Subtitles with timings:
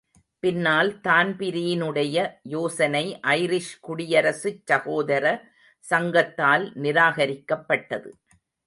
[0.43, 2.15] பின்னால் தான்பிரீனுடைய
[2.53, 3.03] யோசனை
[3.33, 5.25] ஐரிஷ் குடியரசுச் சகோதர
[5.85, 8.11] சங்கத்தால் நிராகரிக்கபட்டது.